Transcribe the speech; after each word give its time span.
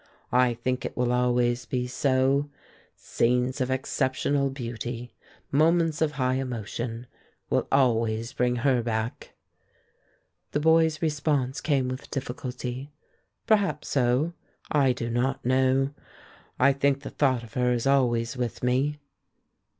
I 0.31 0.55
think 0.55 0.83
it 0.83 0.97
will 0.97 1.11
always 1.11 1.67
be 1.67 1.85
so 1.85 2.49
scenes 2.95 3.61
of 3.61 3.69
exceptional 3.69 4.49
beauty, 4.49 5.13
moments 5.51 6.01
of 6.01 6.13
high 6.13 6.37
emotion, 6.41 7.05
will 7.51 7.67
always 7.71 8.33
bring 8.33 8.55
her 8.65 8.81
back." 8.81 9.33
The 10.53 10.59
boy's 10.59 11.03
response 11.03 11.61
came 11.61 11.87
with 11.87 12.09
difficulty: 12.09 12.89
"Perhaps 13.45 13.89
so. 13.89 14.33
I 14.71 14.91
do 14.91 15.11
not 15.11 15.45
know. 15.45 15.91
I 16.57 16.73
think 16.73 17.03
the 17.03 17.11
thought 17.11 17.43
of 17.43 17.53
her 17.53 17.71
is 17.71 17.85
always 17.85 18.35
with 18.35 18.63
me." 18.63 18.97